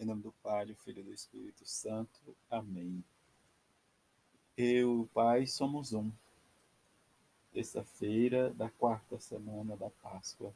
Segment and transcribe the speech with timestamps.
[0.00, 2.20] Em nome do Pai, do Filho e do Espírito Santo.
[2.48, 3.02] Amém.
[4.56, 6.08] Eu e o Pai somos um.
[7.52, 10.54] Terça-feira da quarta semana da Páscoa.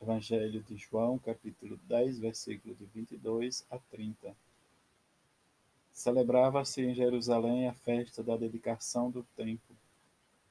[0.00, 4.32] Evangelho de João, capítulo 10, versículo de 22 a 30.
[5.92, 9.76] Celebrava-se em Jerusalém a festa da dedicação do templo.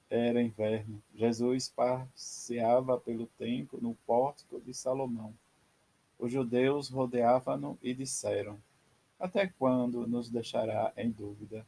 [0.10, 1.02] Era inverno.
[1.16, 5.34] Jesus passeava pelo templo no pórtico de Salomão.
[6.18, 8.58] Os judeus rodeavam-no e disseram:
[9.20, 11.66] Até quando nos deixará em dúvida?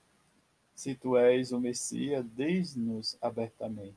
[0.73, 3.95] Se tu és o Messias, diz-nos abertamente.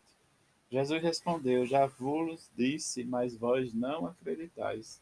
[0.70, 5.00] Jesus respondeu: Já vos disse, mas vós não acreditais.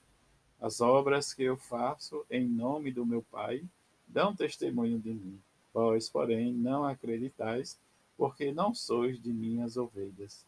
[0.60, 3.62] As obras que eu faço em nome do meu Pai
[4.06, 5.38] dão testemunho de mim.
[5.74, 7.78] Vós, porém, não acreditais,
[8.16, 10.46] porque não sois de minhas ovelhas.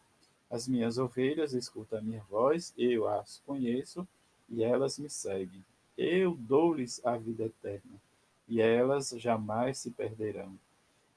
[0.49, 4.07] As minhas ovelhas escutam a minha voz, eu as conheço
[4.49, 5.63] e elas me seguem.
[5.97, 7.99] Eu dou-lhes a vida eterna,
[8.47, 10.57] e elas jamais se perderão,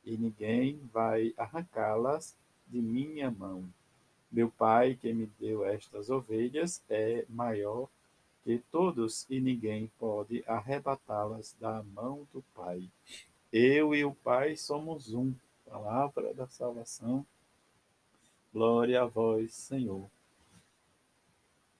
[0.05, 3.65] e ninguém vai arrancá-las de minha mão.
[4.31, 7.89] Meu Pai, que me deu estas ovelhas, é maior
[8.45, 12.89] que todos, e ninguém pode arrebatá-las da mão do Pai.
[13.53, 15.35] Eu e o Pai somos um.
[15.64, 17.25] Palavra da salvação.
[18.53, 20.11] Glória a vós, Senhor.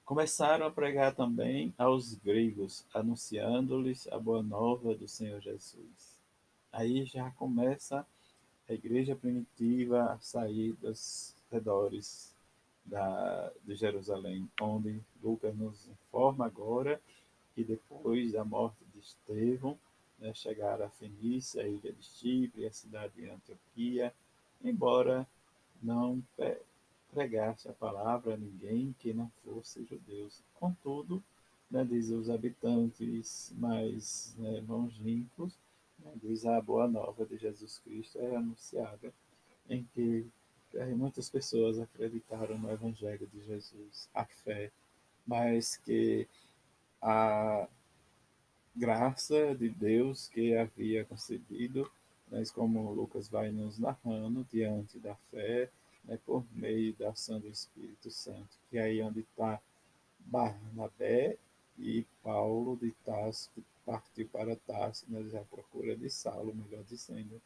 [0.05, 6.20] Começaram a pregar também aos gregos, anunciando-lhes a boa nova do Senhor Jesus.
[6.72, 8.05] Aí já começa
[8.69, 12.34] a igreja primitiva a sair dos redores
[12.84, 17.00] da, de Jerusalém, onde Lucas nos informa agora
[17.55, 19.78] que depois da morte de Estevão,
[20.19, 24.12] né, chegaram a Fenícia, a ilha de Chipre, a cidade de Antioquia,
[24.64, 25.27] embora
[25.80, 26.23] não
[27.12, 30.42] pregasse a palavra a ninguém que não fosse judeus.
[30.55, 31.22] Contudo,
[31.70, 35.56] né, diz os habitantes mais né, longínquos,
[35.98, 39.12] né, diz a boa nova de Jesus Cristo é anunciada,
[39.68, 40.27] em que
[40.74, 44.70] é, muitas pessoas acreditaram no Evangelho de Jesus, a fé,
[45.27, 46.27] mas que
[47.00, 47.68] a
[48.74, 51.90] graça de Deus que havia concebido,
[52.30, 55.70] mas como Lucas vai nos narrando, diante da fé,
[56.05, 59.61] né, por meio da ação do Espírito Santo, que é aí onde está
[60.20, 61.36] Barnabé
[61.79, 67.41] e Paulo de Tarso, que partiu para Tarso, né, à procura de Saulo, melhor dizendo,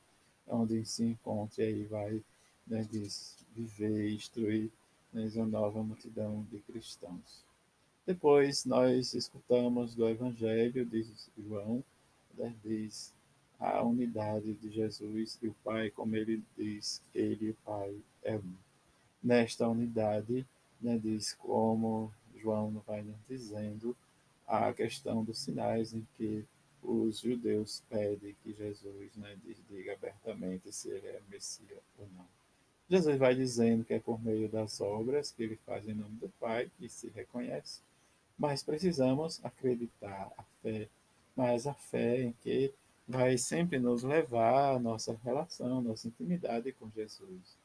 [0.47, 2.23] onde se encontra e aí vai
[2.67, 4.71] né, diz, viver e instruir
[5.13, 7.45] né, nova multidão de cristãos.
[8.05, 11.05] Depois nós escutamos do Evangelho de
[11.39, 11.83] João,
[12.37, 13.13] né, diz
[13.59, 18.37] a unidade de Jesus e o Pai, como ele diz, ele e o Pai é
[18.37, 18.55] um.
[19.23, 20.47] Nesta unidade,
[20.81, 23.97] né, diz como João vai nos dizendo,
[24.47, 26.45] a questão dos sinais em que
[26.83, 29.37] os judeus pedem que Jesus né,
[29.69, 32.27] diga abertamente se ele é Messias ou não.
[32.89, 36.29] Jesus vai dizendo que é por meio das obras que ele faz em nome do
[36.39, 37.81] Pai que se reconhece,
[38.39, 40.89] mas precisamos acreditar a fé,
[41.35, 42.73] mas a fé em que
[43.07, 47.57] vai sempre nos levar à nossa relação, nossa intimidade com Jesus.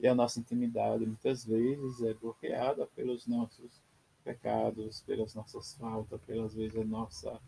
[0.00, 3.80] E a nossa intimidade muitas vezes é bloqueada pelos nossos
[4.24, 7.40] pecados, pelas nossas faltas, pelas vezes a nossa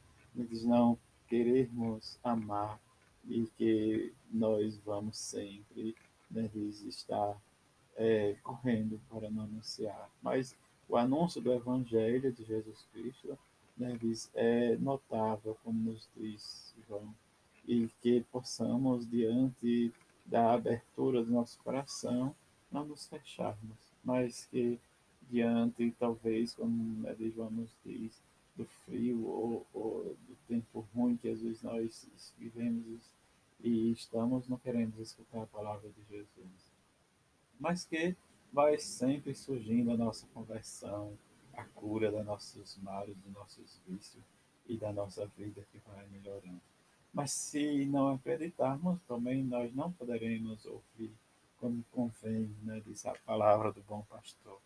[0.65, 2.81] não querermos amar
[3.29, 5.95] e que nós vamos sempre
[6.31, 7.37] né, estar
[7.97, 10.09] é, correndo para não anunciar.
[10.23, 10.57] Mas
[10.89, 13.39] o anúncio do Evangelho de Jesus Cristo
[13.77, 13.99] né,
[14.35, 17.15] é notável, como nos diz João
[17.67, 19.93] e que possamos, diante
[20.25, 22.35] da abertura do nosso coração,
[22.71, 24.79] não nos fecharmos, mas que
[25.29, 28.21] diante, talvez, como João nos diz,
[28.57, 33.01] do frio ou, ou, do tempo ruim que às vezes nós vivemos
[33.63, 36.73] e estamos, não queremos escutar a palavra de Jesus.
[37.59, 38.17] Mas que
[38.53, 41.17] vai sempre surgindo a nossa conversão,
[41.55, 44.25] a cura dos nossos males, dos nossos vícios
[44.67, 46.61] e da nossa vida que vai melhorando.
[47.13, 51.13] Mas se não acreditarmos, também nós não poderemos ouvir
[51.59, 54.59] como convém, né, diz a palavra do bom pastor.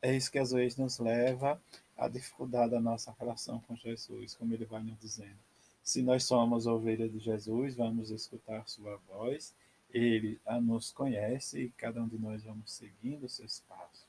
[0.00, 1.60] É isso que às vezes nos leva
[1.96, 5.38] à dificuldade da nossa relação com Jesus, como ele vai nos dizendo.
[5.82, 9.54] Se nós somos ovelha de Jesus, vamos escutar sua voz,
[9.90, 14.06] ele nos conhece e cada um de nós vamos seguindo o seu espaço.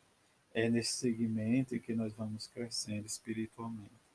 [0.53, 4.06] É nesse segmento que nós vamos crescendo espiritualmente.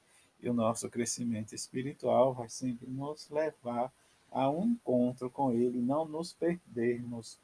[0.42, 3.92] E o nosso crescimento espiritual vai sempre nos levar
[4.30, 7.38] a um encontro com Ele, não nos perdermos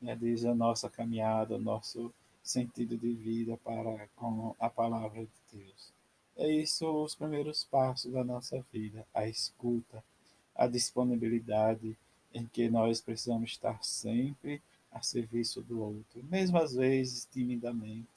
[0.00, 2.12] né, desde a nossa caminhada, nosso
[2.42, 5.92] sentido de vida para com a palavra de Deus.
[6.36, 10.02] É isso os primeiros passos da nossa vida, a escuta,
[10.54, 11.96] a disponibilidade
[12.34, 14.60] em que nós precisamos estar sempre
[14.90, 18.08] a serviço do outro, mesmo às vezes timidamente.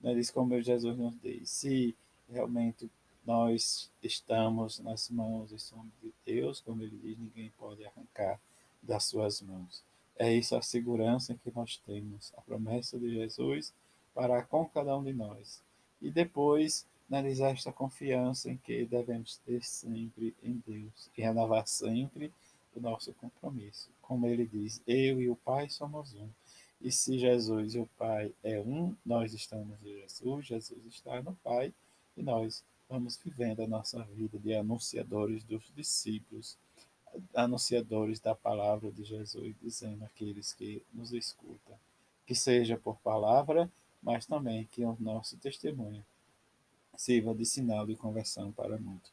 [0.00, 0.14] Né?
[0.14, 1.96] Diz como Jesus nos diz, se
[2.30, 2.90] realmente
[3.24, 8.40] nós estamos nas mãos e somos de Deus, como ele diz, ninguém pode arrancar
[8.82, 9.82] das suas mãos.
[10.16, 13.72] É isso a segurança que nós temos, a promessa de Jesus
[14.14, 15.62] para com cada um de nós.
[16.00, 22.32] E depois, analisar esta confiança em que devemos ter sempre em Deus e renovar sempre
[22.74, 23.90] o nosso compromisso.
[24.00, 26.28] Como ele diz, eu e o Pai somos um.
[26.80, 31.34] E se Jesus e o Pai é um, nós estamos em Jesus, Jesus está no
[31.36, 31.72] Pai
[32.16, 36.58] e nós vamos vivendo a nossa vida de anunciadores dos discípulos,
[37.34, 41.74] anunciadores da palavra de Jesus, dizendo àqueles que nos escutam,
[42.26, 43.70] que seja por palavra,
[44.02, 46.04] mas também que o nosso testemunho
[46.94, 49.10] sirva de sinal de conversão para muitos.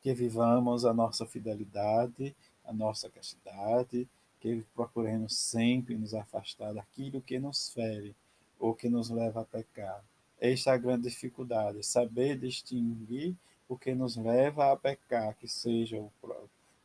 [0.00, 2.34] Que vivamos a nossa fidelidade,
[2.64, 4.08] a nossa castidade,
[4.40, 8.16] que procuremos sempre nos afastar daquilo que nos fere
[8.58, 10.02] ou que nos leva a pecar.
[10.40, 13.34] Esta é a grande dificuldade, saber distinguir
[13.68, 16.02] o que nos leva a pecar, que seja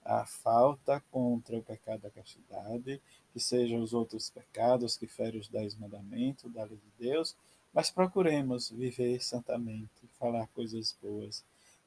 [0.03, 2.99] a falta contra o pecado da castidade,
[3.31, 7.35] que sejam os outros pecados que ferem os dez mandamentos da lei de Deus,
[7.73, 9.89] mas procuremos viver santamente,
[10.19, 11.43] falar coisas boas,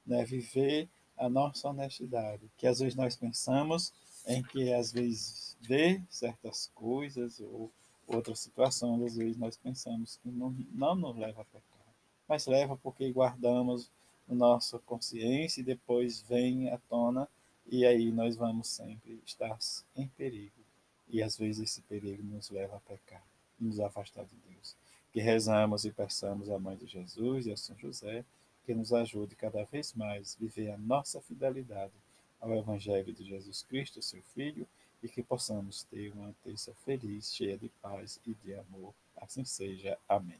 [0.07, 0.25] né?
[0.25, 3.93] viver a nossa honestidade, que às vezes nós pensamos
[4.27, 7.71] em que às vezes vê certas coisas ou
[8.07, 11.95] outras situações, às vezes nós pensamos que não, não nos leva a pecar,
[12.29, 13.91] mas leva porque guardamos
[14.29, 17.29] nossa consciência e depois vem à tona
[17.67, 19.59] e aí nós vamos sempre estar
[19.97, 20.65] em perigo.
[21.09, 23.23] E às vezes esse perigo nos leva a pecar,
[23.61, 24.77] nos afastar de Deus
[25.17, 28.23] que rezamos e peçamos à Mãe de Jesus e a São José
[28.67, 31.95] que nos ajude cada vez mais a viver a nossa fidelidade
[32.39, 34.69] ao Evangelho de Jesus Cristo, seu Filho,
[35.07, 38.93] e que possamos ter uma terça feliz, cheia de paz e de amor.
[39.17, 39.97] Assim seja.
[40.09, 40.39] Amém.